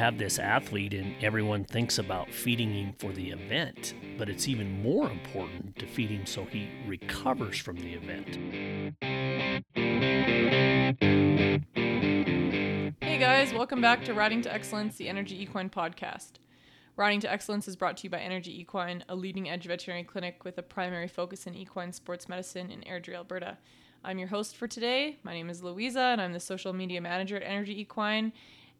[0.00, 4.82] have this athlete and everyone thinks about feeding him for the event, but it's even
[4.82, 8.38] more important to feed him so he recovers from the event.
[13.02, 16.38] Hey guys, welcome back to Riding to Excellence, the Energy Equine podcast.
[16.96, 20.46] Riding to Excellence is brought to you by Energy Equine, a leading edge veterinary clinic
[20.46, 23.58] with a primary focus in equine sports medicine in Airdrie, Alberta.
[24.02, 25.18] I'm your host for today.
[25.24, 28.32] My name is Louisa, and I'm the social media manager at Energy Equine.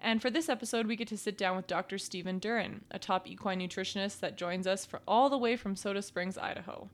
[0.02, 1.98] And for this episode, we get to sit down with Dr.
[1.98, 6.00] Stephen Duren, a top equine nutritionist that joins us for all the way from Soda
[6.00, 6.88] Springs, Idaho.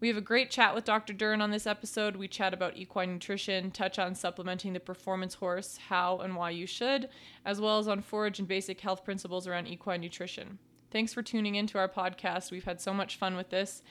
[0.00, 1.12] We have a great chat with Dr.
[1.12, 2.16] Duren on this episode.
[2.16, 6.66] We chat about equine nutrition, touch on supplementing the performance horse, how and why you
[6.66, 7.08] should,
[7.44, 10.58] as well as on forage and basic health principles around equine nutrition.
[10.90, 12.50] Thanks for tuning in to our podcast.
[12.50, 13.82] We've had so much fun with this.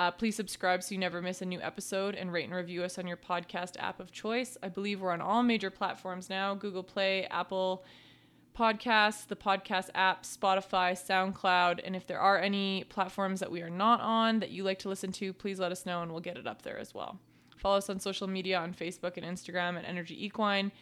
[0.00, 2.98] Uh, please subscribe so you never miss a new episode and rate and review us
[2.98, 4.56] on your podcast app of choice.
[4.62, 7.84] I believe we're on all major platforms now Google Play, Apple
[8.58, 11.80] Podcasts, the podcast app, Spotify, SoundCloud.
[11.84, 14.88] And if there are any platforms that we are not on that you like to
[14.88, 17.18] listen to, please let us know and we'll get it up there as well.
[17.58, 20.72] Follow us on social media on Facebook and Instagram at Energy Equine.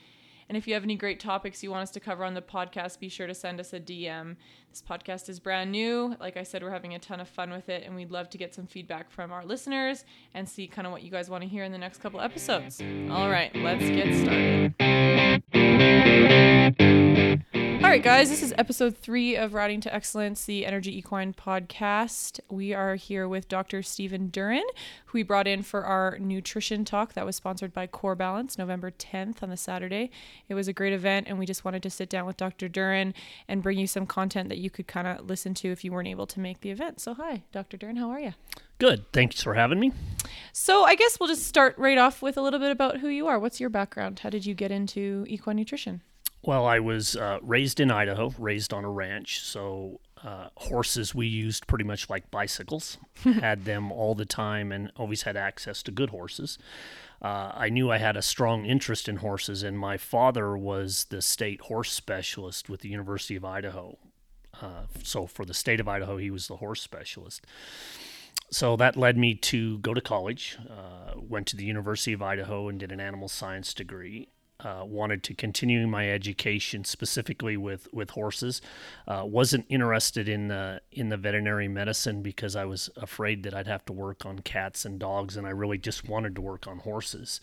[0.48, 2.98] And if you have any great topics you want us to cover on the podcast,
[2.98, 4.36] be sure to send us a DM.
[4.70, 6.16] This podcast is brand new.
[6.18, 8.38] Like I said, we're having a ton of fun with it, and we'd love to
[8.38, 11.48] get some feedback from our listeners and see kind of what you guys want to
[11.48, 12.80] hear in the next couple episodes.
[13.10, 14.74] All right, let's get started.
[17.88, 22.38] All right, guys, this is episode three of Riding to Excellence, the Energy Equine podcast.
[22.50, 23.82] We are here with Dr.
[23.82, 24.60] Stephen Duren,
[25.06, 28.90] who we brought in for our nutrition talk that was sponsored by Core Balance November
[28.90, 30.10] 10th on the Saturday.
[30.50, 32.68] It was a great event, and we just wanted to sit down with Dr.
[32.68, 33.14] Duren
[33.48, 36.08] and bring you some content that you could kind of listen to if you weren't
[36.08, 37.00] able to make the event.
[37.00, 37.78] So, hi, Dr.
[37.78, 38.34] Duren, how are you?
[38.76, 39.10] Good.
[39.14, 39.92] Thanks for having me.
[40.52, 43.28] So, I guess we'll just start right off with a little bit about who you
[43.28, 43.38] are.
[43.38, 44.18] What's your background?
[44.18, 46.02] How did you get into equine nutrition?
[46.48, 49.40] Well, I was uh, raised in Idaho, raised on a ranch.
[49.40, 54.90] So, uh, horses we used pretty much like bicycles, had them all the time, and
[54.96, 56.56] always had access to good horses.
[57.20, 61.20] Uh, I knew I had a strong interest in horses, and my father was the
[61.20, 63.98] state horse specialist with the University of Idaho.
[64.58, 67.44] Uh, so, for the state of Idaho, he was the horse specialist.
[68.50, 70.56] So that led me to go to college.
[70.70, 74.28] Uh, went to the University of Idaho and did an animal science degree
[74.60, 78.60] uh, wanted to continue my education specifically with with horses.
[79.06, 83.68] Uh, wasn't interested in the in the veterinary medicine because I was afraid that I'd
[83.68, 86.78] have to work on cats and dogs, and I really just wanted to work on
[86.78, 87.40] horses.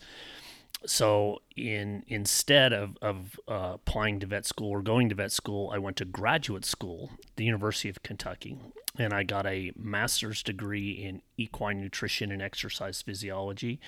[0.84, 5.70] So in instead of of uh, applying to vet school or going to vet school,
[5.72, 8.58] I went to graduate school, the University of Kentucky,
[8.98, 13.80] and I got a master's degree in equine nutrition and exercise physiology,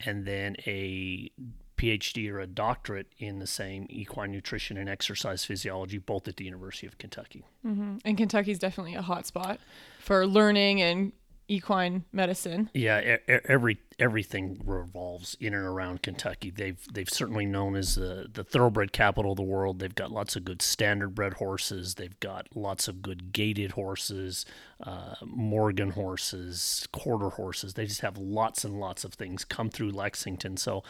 [0.00, 1.30] and then a
[1.76, 6.44] PhD or a doctorate in the same equine nutrition and exercise physiology, both at the
[6.44, 7.44] University of Kentucky.
[7.66, 7.96] Mm-hmm.
[8.04, 9.58] And Kentucky is definitely a hot spot
[9.98, 11.12] for learning and
[11.48, 12.70] equine medicine.
[12.74, 16.50] Yeah, every everything revolves in and around Kentucky.
[16.50, 19.78] They've they've certainly known as the the thoroughbred capital of the world.
[19.78, 21.94] They've got lots of good standardbred horses.
[21.94, 24.44] They've got lots of good gaited horses,
[24.82, 27.74] uh, Morgan horses, quarter horses.
[27.74, 30.56] They just have lots and lots of things come through Lexington.
[30.56, 30.82] So,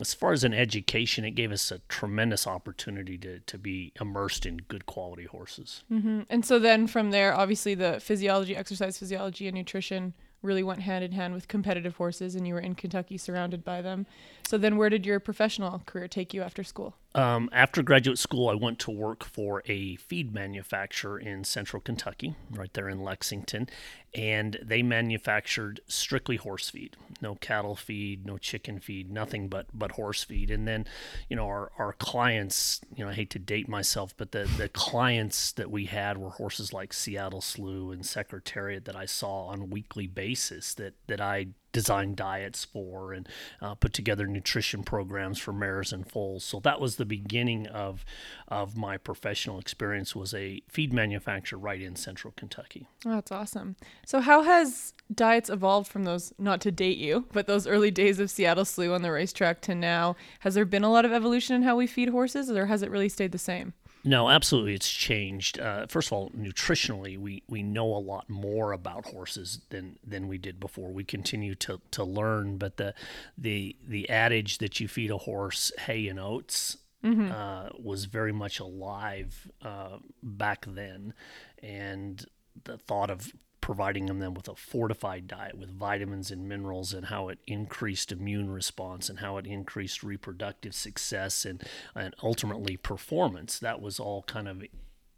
[0.00, 4.46] as far as an education, it gave us a tremendous opportunity to to be immersed
[4.46, 5.84] in good quality horses.
[5.90, 6.22] Mm-hmm.
[6.30, 11.04] And so then from there, obviously the physiology, exercise physiology, and nutrition really went hand
[11.04, 14.06] in hand with competitive horses and you were in Kentucky surrounded by them.
[14.46, 16.94] So then where did your professional career take you after school?
[17.14, 22.36] Um, after graduate school, I went to work for a feed manufacturer in central Kentucky,
[22.50, 23.68] right there in Lexington.
[24.14, 29.92] And they manufactured strictly horse feed no cattle feed, no chicken feed, nothing but, but
[29.92, 30.50] horse feed.
[30.50, 30.86] And then,
[31.28, 34.68] you know, our, our clients, you know, I hate to date myself, but the, the
[34.68, 39.60] clients that we had were horses like Seattle Slew and Secretariat that I saw on
[39.60, 43.28] a weekly basis that, that I design diets for and
[43.60, 46.42] uh, put together nutrition programs for mares and foals.
[46.42, 48.02] So that was the beginning of
[48.48, 52.88] of my professional experience was a feed manufacturer right in central Kentucky.
[53.04, 53.76] Oh, that's awesome.
[54.06, 58.20] So how has diets evolved from those not to date you, but those early days
[58.20, 60.16] of Seattle Slew on the racetrack to now?
[60.40, 62.90] Has there been a lot of evolution in how we feed horses or has it
[62.90, 63.74] really stayed the same?
[64.06, 65.58] No, absolutely, it's changed.
[65.58, 70.28] Uh, first of all, nutritionally, we, we know a lot more about horses than than
[70.28, 70.92] we did before.
[70.92, 72.94] We continue to, to learn, but the
[73.36, 77.32] the the adage that you feed a horse hay and oats mm-hmm.
[77.32, 81.12] uh, was very much alive uh, back then,
[81.60, 82.24] and
[82.62, 83.32] the thought of
[83.66, 88.48] providing them with a fortified diet with vitamins and minerals and how it increased immune
[88.48, 93.58] response and how it increased reproductive success and, and ultimately performance.
[93.58, 94.62] That was all kind of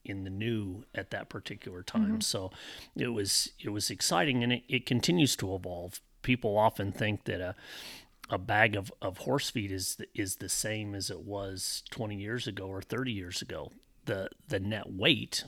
[0.02, 2.04] in the new at that particular time.
[2.04, 2.20] Mm-hmm.
[2.20, 2.50] So
[2.96, 6.00] it was it was exciting, and it, it continues to evolve.
[6.22, 7.54] People often think that a
[8.30, 12.16] a bag of, of horse feed is the, is the same as it was 20
[12.16, 13.72] years ago or 30 years ago.
[14.06, 15.44] The the net weight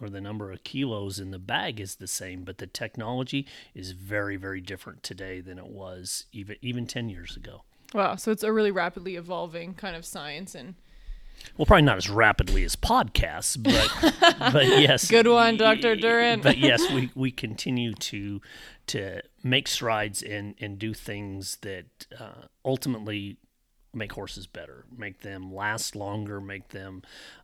[0.00, 3.92] or the number of kilos in the bag is the same, but the technology is
[3.92, 7.62] very very different today than it was even even 10 years ago.
[7.94, 8.16] Wow.
[8.16, 10.74] So it's a really rapidly evolving kind of science and
[11.56, 13.90] Well, probably not as rapidly as podcasts, but
[14.52, 15.96] but yes, Good one, Dr.
[15.96, 16.42] Duren.
[16.42, 18.40] But yes, we, we continue to
[18.88, 23.38] to make strides and and do things that uh, ultimately
[23.92, 27.02] make horses better, make them last longer, make them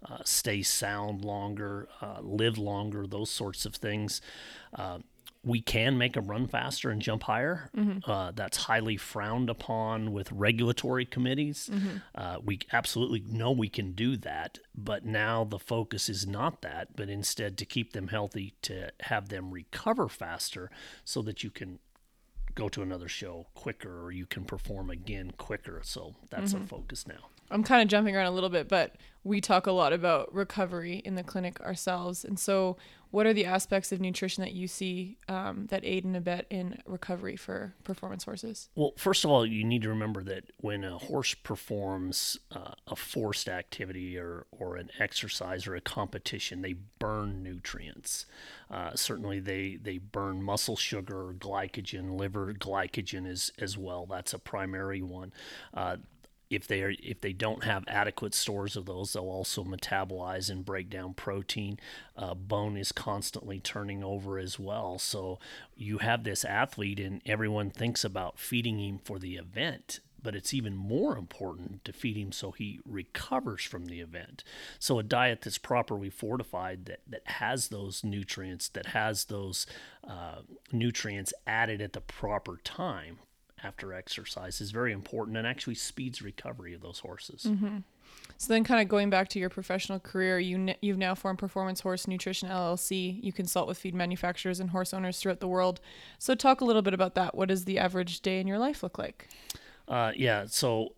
[0.09, 4.21] uh, stay sound longer, uh, live longer, those sorts of things.
[4.75, 4.99] Uh,
[5.45, 7.71] we can make them run faster and jump higher.
[8.05, 11.71] Uh, that's highly frowned upon with regulatory committees.
[12.17, 16.97] Uh, we absolutely know we can do that, but now the focus is not that,
[16.97, 20.69] but instead to keep them healthy, to have them recover faster
[21.05, 21.79] so that you can
[22.57, 25.81] go to another show quicker or you can perform again quicker.
[25.85, 26.67] So that's our mm-hmm.
[26.67, 27.29] focus now.
[27.51, 30.97] I'm kind of jumping around a little bit, but we talk a lot about recovery
[31.05, 32.25] in the clinic ourselves.
[32.25, 32.77] And so,
[33.17, 36.79] what are the aspects of nutrition that you see um, that aid and abet in
[36.85, 38.69] recovery for performance horses?
[38.75, 42.95] Well, first of all, you need to remember that when a horse performs uh, a
[42.95, 48.27] forced activity or, or an exercise or a competition, they burn nutrients.
[48.71, 54.05] Uh, certainly, they, they burn muscle sugar, glycogen, liver glycogen as, as well.
[54.05, 55.33] That's a primary one.
[55.73, 55.97] Uh,
[56.49, 60.65] if they are if they don't have adequate stores of those, they'll also metabolize and
[60.65, 61.79] break down protein.
[62.17, 64.99] Uh, bone is constantly turning over as well.
[64.99, 65.39] So
[65.77, 70.01] you have this athlete, and everyone thinks about feeding him for the event.
[70.23, 74.43] But it's even more important to feed him so he recovers from the event.
[74.79, 79.67] So a diet that's properly fortified, that that has those nutrients, that has those
[80.07, 83.19] uh, nutrients added at the proper time
[83.67, 87.47] after exercise is very important and actually speeds recovery of those horses.
[88.39, 91.39] So then, kind of going back to your professional career, you n- you've now formed
[91.39, 93.23] Performance Horse Nutrition LLC.
[93.23, 95.81] You consult with feed manufacturers and horse owners throughout the world.
[96.19, 97.35] So talk a little bit about that.
[97.35, 99.29] What does the average day in your life look like?
[99.89, 100.95] Uh, yeah, so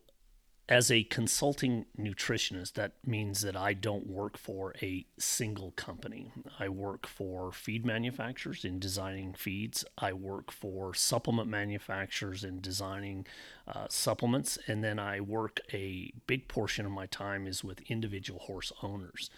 [0.69, 6.31] as a consulting nutritionist, that means that I don't work for a single company.
[6.59, 9.85] I work for feed manufacturers in designing feeds.
[9.97, 13.26] I work for supplement manufacturers in designing
[13.67, 18.41] uh, supplements, and then I work a big portion of my time is with individual
[18.41, 19.31] horse owners,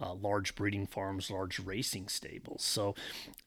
[0.00, 2.62] uh, large breeding farms, large racing stables.
[2.62, 2.94] So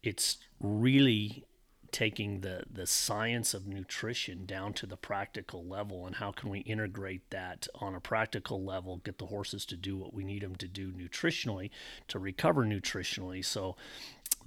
[0.02, 1.46] it's really
[1.92, 6.60] taking the the science of nutrition down to the practical level and how can we
[6.60, 10.56] integrate that on a practical level get the horses to do what we need them
[10.56, 11.70] to do nutritionally
[12.08, 13.44] to recover nutritionally.
[13.44, 13.76] So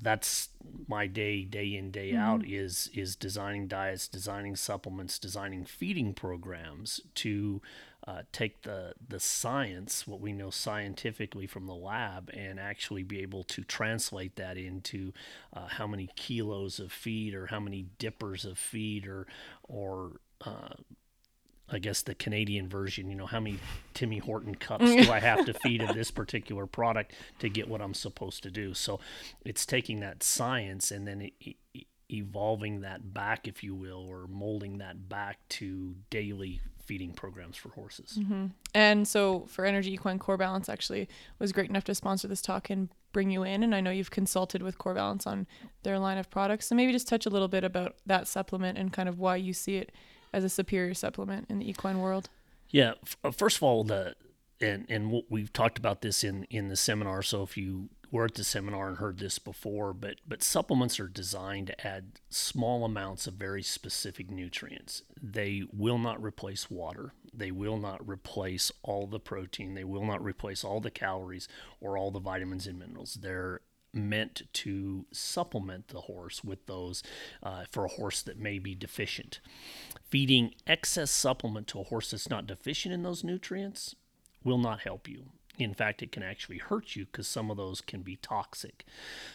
[0.02, 0.48] that's
[0.88, 2.20] my day day in day mm-hmm.
[2.20, 7.60] out is is designing diets designing supplements designing feeding programs to
[8.06, 13.20] uh, take the the science what we know scientifically from the lab and actually be
[13.20, 15.12] able to translate that into
[15.52, 19.26] uh, how many kilos of feed or how many dippers of feed or
[19.68, 20.74] or uh,
[21.72, 23.58] I guess the Canadian version, you know, how many
[23.94, 27.80] Timmy Horton cups do I have to feed of this particular product to get what
[27.80, 28.74] I'm supposed to do?
[28.74, 28.98] So
[29.44, 31.56] it's taking that science and then e-
[32.10, 37.70] evolving that back, if you will, or molding that back to daily feeding programs for
[37.70, 38.18] horses.
[38.74, 41.08] And so for Energy Equine Core Balance actually
[41.38, 43.62] was great enough to sponsor this talk and bring you in.
[43.62, 45.46] And I know you've consulted with Core Balance on
[45.82, 46.66] their line of products.
[46.66, 49.52] So maybe just touch a little bit about that supplement and kind of why you
[49.52, 49.92] see it
[50.32, 52.28] as a superior supplement in the equine world.
[52.70, 52.94] Yeah.
[53.24, 54.14] uh, First of all, the
[54.60, 57.22] and and we've talked about this in in the seminar.
[57.22, 61.08] So if you were at the seminar and heard this before, but but supplements are
[61.08, 65.02] designed to add small amounts of very specific nutrients.
[65.20, 67.12] They will not replace water.
[67.32, 69.74] They will not replace all the protein.
[69.74, 71.48] They will not replace all the calories
[71.80, 73.14] or all the vitamins and minerals.
[73.14, 73.60] They're
[73.92, 77.02] meant to supplement the horse with those
[77.42, 79.40] uh, for a horse that may be deficient.
[80.08, 83.94] Feeding excess supplement to a horse that's not deficient in those nutrients
[84.44, 85.26] will not help you.
[85.60, 88.84] In fact, it can actually hurt you because some of those can be toxic.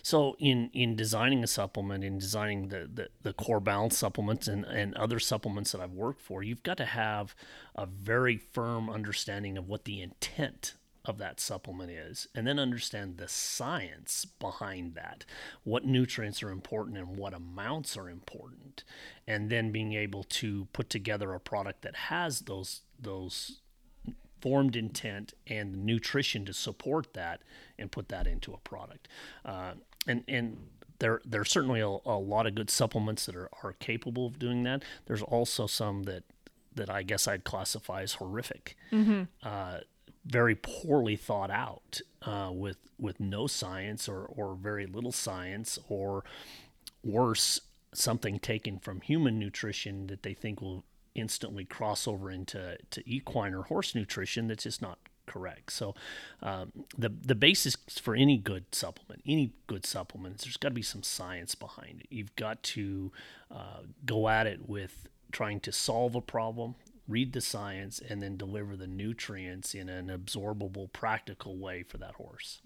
[0.01, 4.65] So, in, in designing a supplement, in designing the, the, the core balance supplements and,
[4.65, 7.35] and other supplements that I've worked for, you've got to have
[7.75, 10.75] a very firm understanding of what the intent
[11.07, 15.23] of that supplement is, and then understand the science behind that.
[15.63, 18.83] What nutrients are important and what amounts are important,
[19.27, 23.59] and then being able to put together a product that has those those
[24.35, 27.41] informed intent and the nutrition to support that
[27.79, 29.07] and put that into a product.
[29.43, 29.73] Uh,
[30.07, 30.57] and and
[30.99, 34.39] there there are certainly a, a lot of good supplements that are, are capable of
[34.39, 34.83] doing that.
[35.05, 36.23] There's also some that
[36.75, 38.75] that I guess I'd classify as horrific.
[39.43, 39.79] Uh,
[40.25, 46.23] very poorly thought out uh, with with no science or, or very little science or
[47.03, 47.61] worse
[47.93, 50.83] something taken from human nutrition that they think will
[51.15, 55.71] instantly cross over into to equine or horse nutrition that's just not correct.
[55.71, 55.95] So
[56.43, 60.81] um, the the basis for any good supplement any good supplements there's got to be
[60.81, 62.07] some science behind it.
[62.09, 63.11] You've got to
[63.49, 66.75] uh, go at it with trying to solve a problem
[67.07, 72.15] read the science and then deliver the nutrients in an absorbable practical way for that
[72.15, 72.61] horse.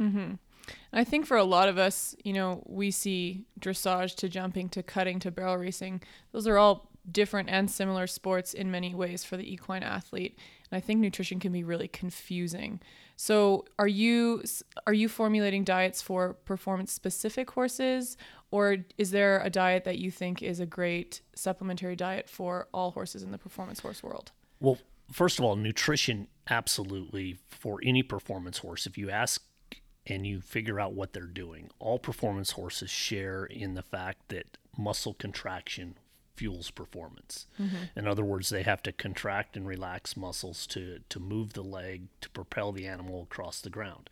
[0.94, 4.84] I think for a lot of us, you know, we see dressage to jumping to
[4.84, 6.02] cutting to barrel racing.
[6.32, 10.38] Those are all different and similar sports in many ways for the equine athlete.
[10.72, 12.80] And I think nutrition can be really confusing.
[13.16, 14.44] So, are you
[14.88, 18.16] are you formulating diets for performance specific horses
[18.52, 22.92] or is there a diet that you think is a great supplementary diet for all
[22.92, 24.32] horses in the performance horse world?
[24.60, 24.78] Well,
[25.12, 28.86] first of all, nutrition absolutely for any performance horse.
[28.86, 29.44] If you ask
[30.08, 34.58] and you figure out what they're doing, all performance horses share in the fact that
[34.78, 35.96] muscle contraction
[36.40, 37.48] fuels performance.
[37.60, 38.00] Mm-hmm.
[38.00, 42.08] In other words, they have to contract and relax muscles to to move the leg
[42.22, 44.10] to propel the animal across the ground.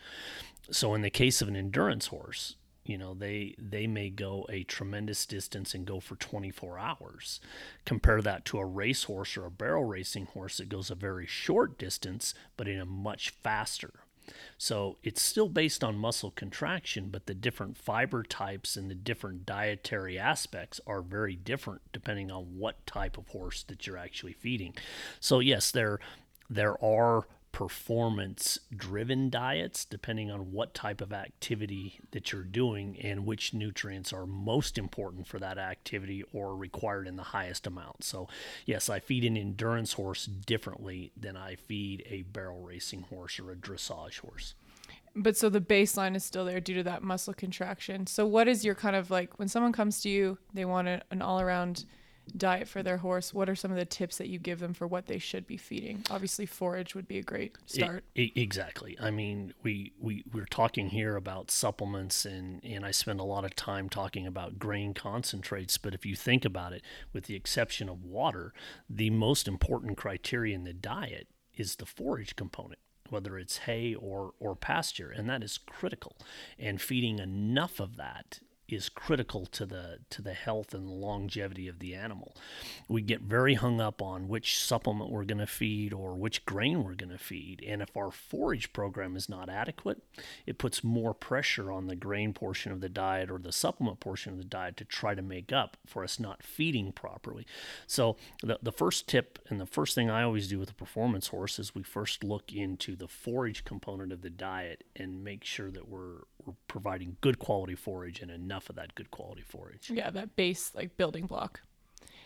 [0.70, 4.64] So in the case of an endurance horse, you know they they may go a
[4.64, 7.40] tremendous distance and go for 24 hours
[7.86, 11.78] compare that to a racehorse or a barrel racing horse that goes a very short
[11.78, 14.00] distance but in a much faster
[14.58, 19.46] so it's still based on muscle contraction but the different fiber types and the different
[19.46, 24.74] dietary aspects are very different depending on what type of horse that you're actually feeding.
[25.20, 26.00] So yes there
[26.50, 33.26] there are performance driven diets depending on what type of activity that you're doing and
[33.26, 38.04] which nutrients are most important for that activity or required in the highest amount.
[38.04, 38.28] So,
[38.68, 43.52] yes, I feed an endurance horse differently than I feed a barrel racing horse or
[43.52, 44.54] a dressage horse.
[45.16, 48.06] But so the baseline is still there due to that muscle contraction.
[48.06, 51.24] So what is your kind of like when someone comes to you, they want an
[51.24, 51.86] all around
[52.36, 53.34] diet for their horse?
[53.34, 55.58] What are some of the tips that you give them for what they should be
[55.58, 56.04] feeding?
[56.10, 58.04] Obviously, forage would be a great start.
[58.16, 58.98] Exactly.
[59.00, 63.46] I mean, we, we, we're talking here about supplements, and, and I spend a lot
[63.46, 65.78] of time talking about grain concentrates.
[65.78, 68.54] But if you think about it, with the exception of water,
[68.90, 72.80] the most important criteria in the diet is the forage component.
[73.10, 76.18] Whether it's hay or, or pasture, and that is critical.
[76.60, 81.68] And feeding enough of that is critical to the to the health and the longevity
[81.68, 82.36] of the animal.
[82.88, 86.84] We get very hung up on which supplement we're going to feed or which grain
[86.84, 90.02] we're going to feed, and if our forage program is not adequate,
[90.46, 94.34] it puts more pressure on the grain portion of the diet or the supplement portion
[94.34, 97.46] of the diet to try to make up for us not feeding properly.
[97.86, 101.28] So the the first tip and the first thing I always do with a performance
[101.28, 105.72] horse is we first look into the forage component of the diet and make sure
[105.72, 106.37] that we're we're
[106.68, 109.90] providing good quality forage and enough of that good quality forage.
[109.90, 111.62] Yeah, that base like building block.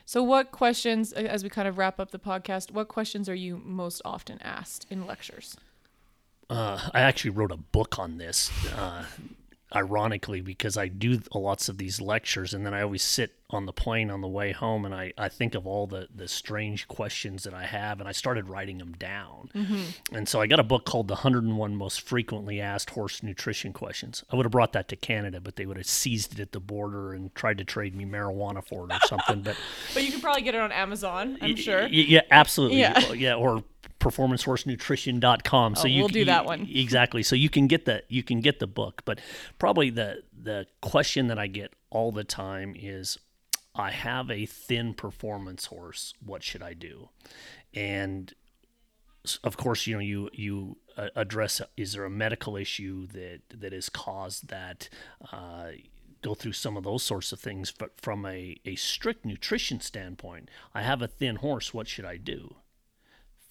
[0.06, 3.62] So what questions as we kind of wrap up the podcast, what questions are you
[3.64, 5.56] most often asked in lectures?
[6.50, 9.06] Uh, I actually wrote a book on this, uh,
[9.74, 13.74] ironically, because I do lots of these lectures, and then I always sit on the
[13.74, 17.44] plane on the way home, and I, I think of all the, the strange questions
[17.44, 19.50] that I have, and I started writing them down.
[19.54, 20.16] Mm-hmm.
[20.16, 24.24] And so I got a book called The 101 Most Frequently Asked Horse Nutrition Questions.
[24.32, 26.60] I would have brought that to Canada, but they would have seized it at the
[26.60, 29.42] border and tried to trade me marijuana for it or something.
[29.42, 29.58] But
[29.94, 31.82] But you can probably get it on Amazon, I'm sure.
[31.84, 32.80] Y- yeah, absolutely.
[32.80, 33.00] Yeah.
[33.00, 33.60] Yeah, yeah
[34.06, 35.76] or performancehorsenutrition.com.
[35.76, 36.68] So Oh, you we'll c- do that one.
[36.74, 37.24] exactly.
[37.24, 39.20] So you can get the you can get the book, but
[39.60, 43.18] probably the the question that I get all the time is
[43.76, 46.14] I have a thin performance horse.
[46.24, 47.10] What should I do?
[47.74, 48.34] And
[49.44, 53.74] of course, you know, you you uh, address is there a medical issue that that
[53.74, 54.90] has caused that.
[55.32, 55.72] Uh,
[56.24, 60.50] go through some of those sorts of things but from a, a strict nutrition standpoint
[60.72, 62.54] i have a thin horse what should i do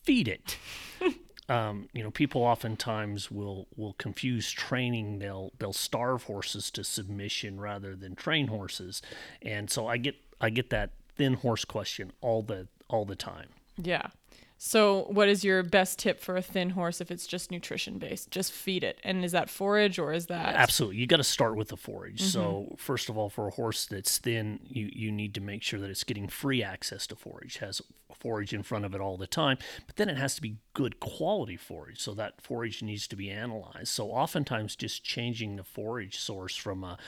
[0.02, 0.58] feed it.
[1.50, 5.18] Um, you know people oftentimes will will confuse training.
[5.18, 9.02] They'll they'll starve horses to submission rather than train horses.
[9.42, 13.48] And so i get i get that thin horse question all the all the time.
[13.76, 14.10] Yeah.
[14.62, 18.30] So, what is your best tip for a thin horse if it's just nutrition based?
[18.30, 18.98] Just feed it.
[19.02, 20.98] And is that forage or is that Absolutely.
[20.98, 22.20] You got to start with the forage.
[22.20, 25.80] So, first of all, for a horse that's thin, you, you need to make sure
[25.80, 27.80] that it's getting free access to forage, has
[28.14, 29.56] forage in front of it all the time.
[29.86, 33.30] But then it has to be good quality forage, so that forage needs to be
[33.30, 33.88] analyzed.
[33.88, 36.98] So oftentimes, just changing the forage source from a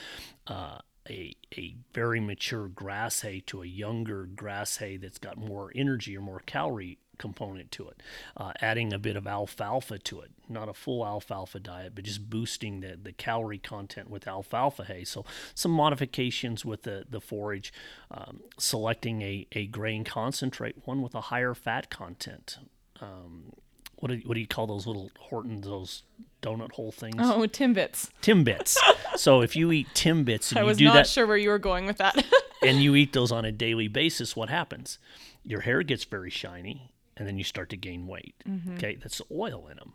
[0.47, 0.79] uh,
[1.09, 6.17] a, a very mature grass hay to a younger grass hay that's got more energy
[6.17, 8.01] or more calorie component to it,
[8.37, 12.29] uh, adding a bit of alfalfa to it, not a full alfalfa diet, but just
[12.29, 15.03] boosting the, the calorie content with alfalfa hay.
[15.03, 17.71] So some modifications with the, the forage,
[18.09, 22.57] um, selecting a, a grain concentrate, one with a higher fat content.
[22.99, 23.53] Um,
[23.97, 26.03] what do, what do you call those little Hortons, those
[26.41, 27.15] donut hole things?
[27.19, 28.09] Oh, Timbits.
[28.21, 28.75] Timbits.
[29.15, 31.49] So if you eat Timbits and I you was do not that sure where you
[31.49, 32.23] were going with that.
[32.61, 34.99] and you eat those on a daily basis, what happens?
[35.43, 38.35] Your hair gets very shiny and then you start to gain weight.
[38.75, 39.93] Okay, that's oil in them.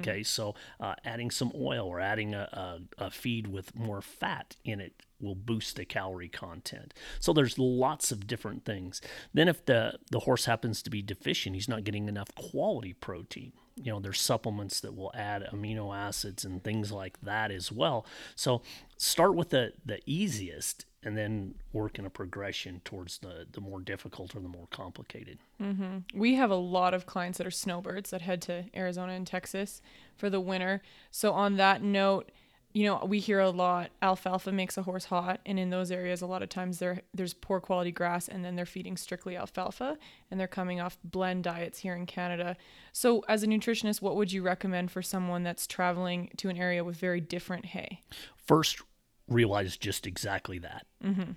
[0.00, 4.56] Okay, so uh, adding some oil or adding a, a, a feed with more fat
[4.64, 6.92] in it will boost the calorie content.
[7.20, 9.00] So there's lots of different things.
[9.32, 13.52] Then if the the horse happens to be deficient, he's not getting enough quality protein.
[13.78, 18.04] You know, there's supplements that will add amino acids and things like that as well.
[18.36, 18.62] So
[18.96, 23.80] start with the the easiest and then work in a progression towards the the more
[23.80, 25.38] difficult or the more complicated.
[25.60, 26.18] Mm-hmm.
[26.18, 29.80] we have a lot of clients that are snowbirds that head to Arizona and Texas
[30.16, 30.82] for the winter.
[31.10, 32.30] So on that note,
[32.72, 36.20] you know, we hear a lot alfalfa makes a horse hot and in those areas
[36.20, 39.96] a lot of times there there's poor quality grass and then they're feeding strictly alfalfa
[40.30, 42.56] and they're coming off blend diets here in Canada.
[42.92, 46.84] So as a nutritionist, what would you recommend for someone that's traveling to an area
[46.84, 48.02] with very different hay?
[48.48, 48.80] first
[49.28, 50.86] realize just exactly that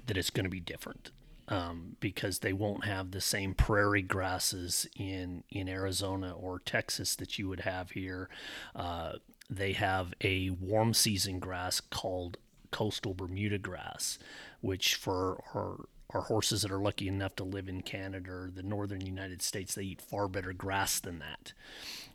[0.05, 1.11] that it's going to be different
[1.49, 7.37] um, because they won't have the same prairie grasses in in Arizona or Texas that
[7.37, 8.29] you would have here.
[8.73, 9.13] Uh,
[9.51, 12.37] they have a warm season grass called
[12.71, 14.17] coastal Bermuda grass,
[14.61, 18.63] which for our our horses that are lucky enough to live in Canada or the
[18.63, 21.53] northern United States, they eat far better grass than that.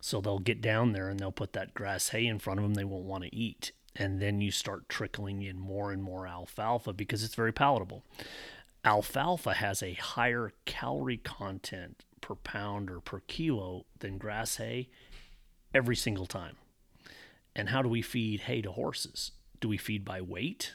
[0.02, 2.75] So they'll get down there and they'll put that grass hay in front of them
[2.75, 3.72] they won't want to eat.
[3.94, 8.05] And then you start trickling in more and more alfalfa because it's very palatable.
[8.85, 14.90] Alfalfa has a higher calorie content per pound or per kilo than grass hay
[15.72, 16.57] every single time.
[17.57, 19.33] And how do we feed hay to horses?
[19.61, 20.75] Do we feed by weight?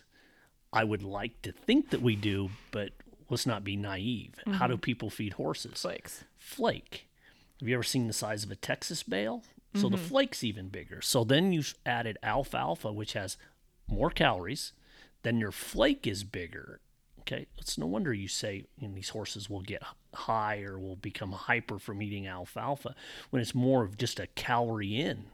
[0.73, 2.89] I would like to think that we do, but
[3.29, 4.33] let's not be naive.
[4.53, 4.81] How do mm-hmm.
[4.81, 5.79] people feed horses?
[5.79, 6.23] Flakes.
[6.37, 7.07] flake.
[7.59, 9.43] Have you ever seen the size of a Texas bale?
[9.75, 10.05] So the mm-hmm.
[10.05, 11.01] flake's even bigger.
[11.01, 13.37] So then you've added alfalfa, which has
[13.87, 14.73] more calories.
[15.23, 16.81] Then your flake is bigger.
[17.21, 20.95] Okay, it's no wonder you say you know, these horses will get high or will
[20.95, 22.95] become hyper from eating alfalfa
[23.29, 25.25] when it's more of just a calorie in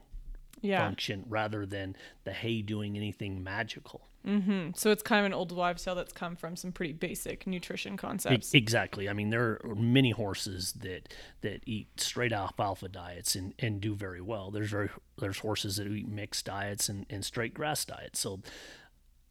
[0.60, 0.84] Yeah.
[0.84, 4.08] function rather than the hay doing anything magical.
[4.26, 4.70] Mm-hmm.
[4.74, 7.94] So it's kind of an old wives' tale that's come from some pretty basic nutrition
[7.94, 8.52] E- concepts.
[8.52, 9.08] Exactly.
[9.08, 13.94] I mean, there are many horses that that eat straight alfalfa diets and, and do
[13.94, 14.50] very well.
[14.50, 18.18] There's very there's horses that eat mixed diets and, and straight grass diets.
[18.18, 18.40] So,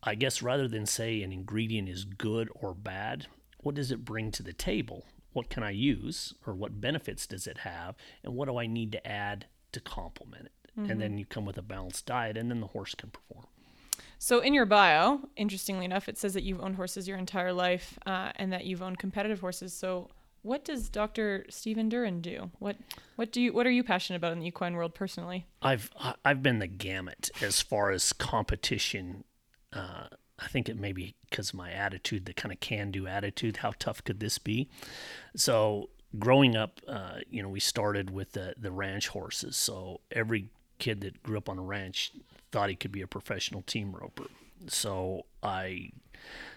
[0.02, 3.28] I guess rather than say an ingredient is good or bad,
[3.60, 5.06] what does it bring to the table?
[5.34, 8.92] What can I use, or what benefits does it have, and what do I need
[8.94, 10.52] to add to complement it?
[10.78, 13.46] And then you come with a balanced diet, and then the horse can perform.
[14.20, 18.00] So in your bio, interestingly enough, it says that you've owned horses your entire life
[18.06, 19.74] uh, and that you've owned competitive horses.
[19.74, 20.10] So
[20.42, 21.46] what does Dr.
[21.50, 22.52] Stephen Duren do?
[22.60, 22.78] What
[23.16, 25.46] what do you what are you passionate about in the equine world personally?
[25.62, 25.92] I've
[26.24, 29.24] I've been the gamut as far as competition.
[29.74, 30.08] Uh,
[30.40, 33.58] I think it may be because my attitude, the kind of can-do attitude.
[33.58, 34.70] How tough could this be?
[35.36, 39.58] So growing up, uh, you know, we started with the the ranch horses.
[39.58, 42.12] So every kid that grew up on a ranch
[42.52, 44.28] thought he could be a professional team roper.
[44.68, 45.92] So I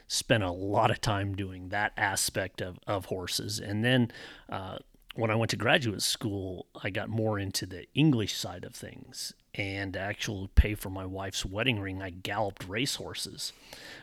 [0.08, 3.58] spent a lot of time doing that aspect of, of horses.
[3.58, 4.10] And then
[4.48, 4.78] uh,
[5.14, 9.34] when I went to graduate school, I got more into the English side of things.
[9.54, 13.52] And to actually pay for my wife's wedding ring, I galloped race horses,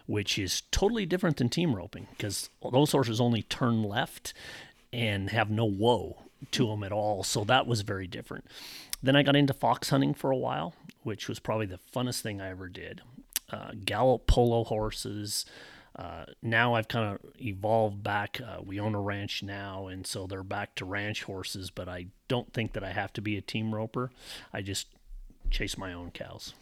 [0.05, 4.33] which is totally different than team roping because those horses only turn left
[4.91, 7.23] and have no whoa to them at all.
[7.23, 8.45] So that was very different.
[9.01, 10.73] Then I got into fox hunting for a while,
[11.03, 13.01] which was probably the funnest thing I ever did.
[13.49, 15.45] Uh, gallop polo horses.
[15.95, 18.39] Uh, now I've kind of evolved back.
[18.41, 21.71] Uh, we own a ranch now, and so they're back to ranch horses.
[21.71, 24.11] But I don't think that I have to be a team roper.
[24.53, 24.87] I just
[25.49, 26.53] chase my own cows.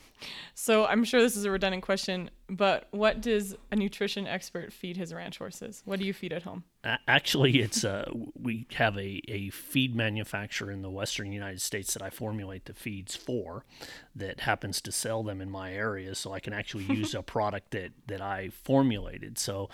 [0.53, 4.97] So I'm sure this is a redundant question, but what does a nutrition expert feed
[4.97, 5.81] his ranch horses?
[5.85, 6.63] What do you feed at home?
[7.07, 12.03] Actually, it's uh, we have a, a feed manufacturer in the western United States that
[12.03, 13.65] I formulate the feeds for,
[14.15, 17.71] that happens to sell them in my area, so I can actually use a product
[17.71, 19.37] that that I formulated.
[19.37, 19.69] So,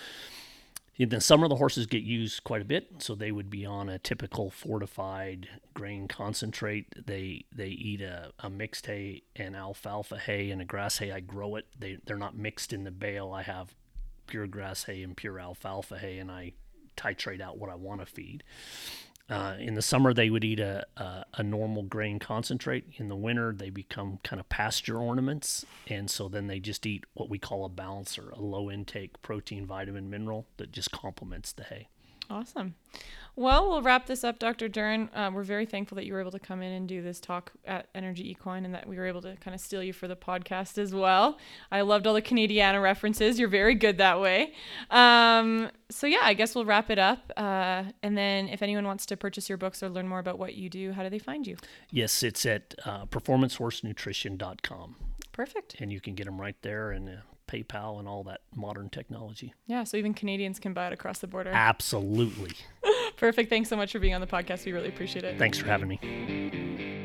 [1.01, 3.89] In the summer, the horses get used quite a bit, so they would be on
[3.89, 6.93] a typical fortified grain concentrate.
[7.07, 11.11] They they eat a, a mixed hay and alfalfa hay and a grass hay.
[11.11, 11.65] I grow it.
[11.79, 13.31] They they're not mixed in the bale.
[13.31, 13.73] I have
[14.27, 16.51] pure grass hay and pure alfalfa hay, and I
[16.95, 18.43] titrate out what I want to feed.
[19.31, 22.83] Uh, in the summer, they would eat a, a, a, normal grain concentrate.
[22.97, 25.65] In the winter, they become kind of pasture ornaments.
[25.87, 29.65] And so then they just eat what we call a balancer, a low intake protein,
[29.65, 31.87] vitamin, mineral that just complements the hay.
[32.31, 32.75] Awesome.
[33.35, 34.69] Well, we'll wrap this up, Dr.
[34.69, 35.09] Duren.
[35.13, 37.51] Uh, we're very thankful that you were able to come in and do this talk
[37.65, 40.15] at Energy Equine and that we were able to kind of steal you for the
[40.15, 41.37] podcast as well.
[41.71, 43.39] I loved all the Canadiana references.
[43.39, 44.53] You're very good that way.
[44.89, 47.31] Um, so, yeah, I guess we'll wrap it up.
[47.35, 50.55] Uh, and then if anyone wants to purchase your books or learn more about what
[50.55, 51.57] you do, how do they find you?
[51.89, 54.95] Yes, it's at uh, performancehorsenutrition.com.
[55.31, 55.75] Perfect.
[55.79, 56.91] And you can get them right there.
[56.91, 57.13] And uh,
[57.51, 59.53] PayPal and all that modern technology.
[59.67, 61.51] Yeah, so even Canadians can buy it across the border.
[61.53, 62.53] Absolutely.
[63.17, 63.49] Perfect.
[63.49, 64.65] Thanks so much for being on the podcast.
[64.65, 65.37] We really appreciate it.
[65.37, 67.00] Thanks for having me.